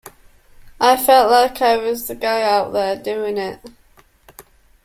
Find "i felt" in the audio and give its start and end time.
0.79-1.29